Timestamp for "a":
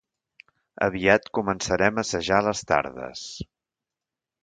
2.03-2.07, 2.43-2.49